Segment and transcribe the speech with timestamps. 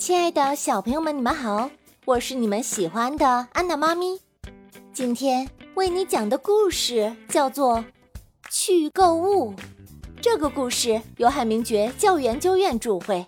[0.00, 1.70] 亲爱的小朋友们，你们好，
[2.06, 4.18] 我是你们喜欢的安娜妈咪。
[4.94, 7.76] 今天为你讲的故事叫做
[8.50, 9.52] 《去购物》。
[10.22, 13.26] 这个故事由海明觉教育研究院著会，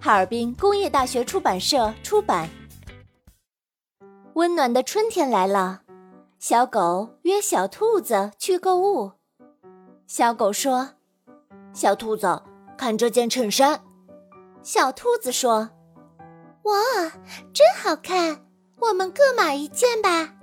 [0.00, 2.48] 哈尔滨工业大学出版社出版。
[4.34, 5.82] 温暖的春天来了，
[6.38, 9.10] 小狗约小兔子去购物。
[10.06, 10.90] 小狗说
[11.74, 12.40] ：“小兔子，
[12.76, 13.82] 看这件衬衫。”
[14.62, 15.70] 小兔子说
[16.68, 17.10] ：“哇，
[17.52, 18.44] 真好看！
[18.80, 20.34] 我们各买一件吧。”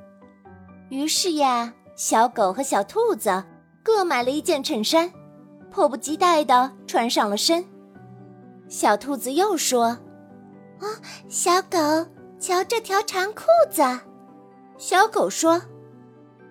[0.89, 3.43] 于是呀，小狗和小兔子
[3.83, 5.11] 各买了一件衬衫，
[5.71, 7.63] 迫不及待地穿上了身。
[8.67, 9.97] 小兔子又说
[10.81, 10.85] ：“啊，
[11.29, 11.77] 小狗，
[12.39, 13.83] 瞧这条长裤子。”
[14.77, 15.61] 小狗说：“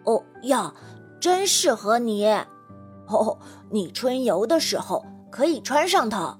[0.06, 0.72] 哦呀，
[1.20, 2.26] 真适合你！
[3.08, 3.38] 哦，
[3.70, 6.38] 你春游的时候可以穿上它。”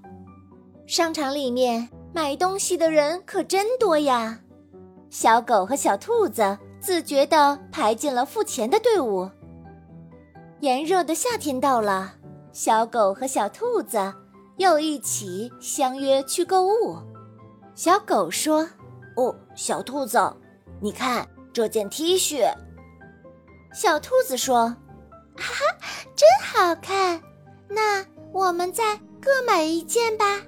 [0.87, 4.39] 商场里面买东西的人可真多呀！
[5.11, 9.29] 小狗和小兔子自觉地排进了付钱的队伍。
[10.61, 12.15] 炎热的夏天到了，
[12.53, 14.15] 小狗和小兔子
[14.59, 16.97] 又一起相约去购物。
[17.75, 18.61] 小狗说
[19.19, 20.17] ：“哦，小兔子，
[20.81, 22.49] 你看这件 T 恤。”
[23.75, 24.69] 小兔子说
[25.37, 25.77] ：“哈哈，
[26.15, 27.21] 真好看！
[27.69, 30.41] 那我们再各买一件吧。”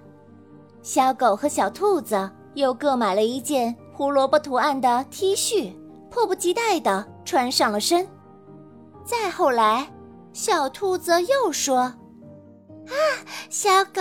[0.87, 5.73] 小狗和小兔子又各买了一件胡萝卜图案的 T 恤，
[6.09, 8.07] 迫不及待地穿上了身。
[9.05, 9.93] 再后来，
[10.33, 11.79] 小兔子又说
[12.87, 12.95] ：“啊，
[13.51, 14.01] 小狗，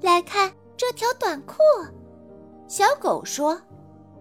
[0.00, 1.58] 来看这条短裤。”
[2.66, 3.60] 小狗说：“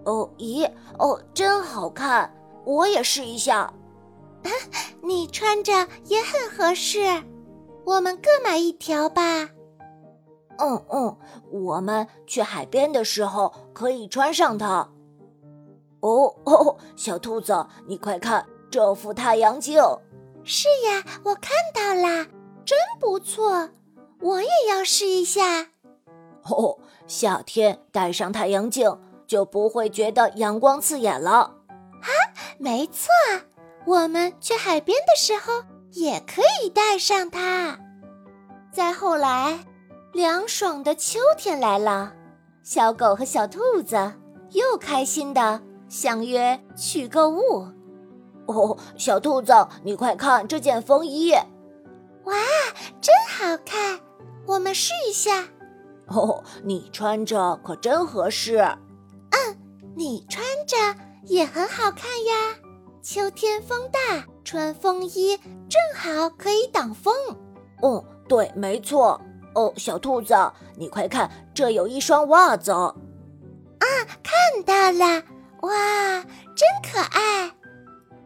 [0.04, 2.30] 哦，咦，哦，真好看，
[2.66, 3.60] 我也试一下。
[3.62, 4.52] 啊
[5.02, 5.72] 你穿着
[6.08, 7.00] 也很合适，
[7.86, 9.48] 我们各买一条吧。”
[10.60, 11.18] 嗯嗯，
[11.52, 14.88] 我们去海边的时候可以穿上它。
[16.02, 19.82] 哦哦，小兔子，你快看这副太阳镜。
[20.44, 22.28] 是呀，我看到啦，
[22.66, 23.70] 真不错，
[24.20, 25.68] 我也要试一下。
[26.44, 26.78] 哦，
[27.08, 31.56] 夏天戴上太阳镜就不会觉得阳光刺眼了。
[32.02, 32.10] 啊，
[32.58, 33.10] 没错，
[33.86, 37.80] 我们去海边的时候也可以戴上它。
[38.72, 39.66] 再后来。
[40.14, 42.14] 凉爽的秋天来了，
[42.62, 43.96] 小狗和小兔子
[44.52, 45.60] 又开心的
[45.90, 47.66] 相约去购物。
[48.46, 49.52] 哦，小兔子，
[49.84, 51.32] 你快看这件风衣！
[52.26, 52.36] 哇，
[53.02, 54.00] 真好看！
[54.46, 55.48] 我们试一下。
[56.08, 58.58] 哦，你穿着可真合适。
[58.58, 59.58] 嗯，
[59.96, 60.78] 你穿着
[61.24, 62.56] 也很好看呀。
[63.02, 65.36] 秋天风大，穿风衣
[65.68, 67.12] 正好可以挡风。
[67.82, 69.20] 嗯，对，没错。
[69.56, 70.36] 哦，小兔子，
[70.76, 72.72] 你快看，这有一双袜子。
[72.72, 72.96] 啊，
[74.24, 75.24] 看到了，
[75.62, 76.24] 哇，
[76.56, 77.48] 真可爱。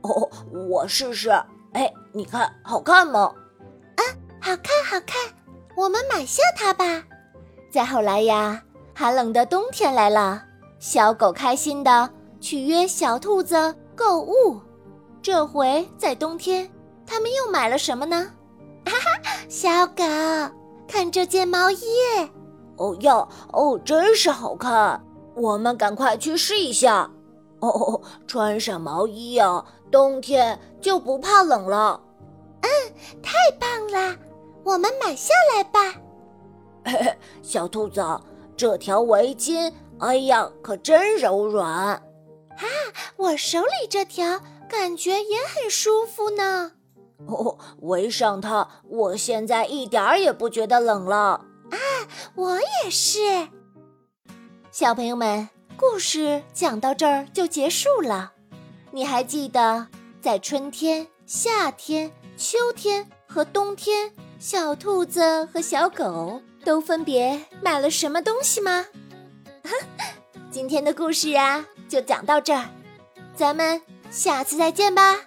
[0.02, 0.30] 哦，
[0.70, 1.30] 我试试。
[1.74, 3.34] 哎，你看，好看吗？
[3.96, 4.02] 啊，
[4.40, 5.16] 好看，好看。
[5.76, 7.04] 我们买下它吧。
[7.70, 8.64] 再后来呀，
[8.96, 10.42] 寒冷的冬天来了，
[10.80, 14.60] 小狗开心的去约小兔子购物。
[15.22, 16.70] 这回在冬天，
[17.06, 18.32] 他们又买了什么呢？
[18.86, 20.04] 哈哈，小狗。
[20.88, 21.86] 看这件毛衣，
[22.78, 25.04] 哦哟，哦，真是好看！
[25.36, 27.10] 我们赶快去试一下。
[27.60, 32.00] 哦，穿上毛衣呀，冬天就不怕冷了。
[32.62, 32.70] 嗯，
[33.22, 34.16] 太棒了！
[34.64, 35.80] 我们买下来吧。
[36.86, 38.02] 嘿嘿，小兔子，
[38.56, 41.68] 这条围巾，哎呀，可真柔软。
[41.68, 42.02] 啊，
[43.18, 46.72] 我手里这条感觉也很舒服呢。
[47.26, 51.46] 哦，围上它，我现在一点儿也不觉得冷了。
[51.72, 51.78] 啊，
[52.36, 53.50] 我也是。
[54.72, 58.34] 小朋友们，故事讲到这儿就结束了。
[58.92, 59.88] 你还记得
[60.22, 68.86] 在春天、夏天、秋天和冬天，小兔子和小狗都分别买了什么东西吗？
[70.50, 72.66] 今天的故事啊，就讲到这儿，
[73.36, 75.27] 咱们下次再见吧。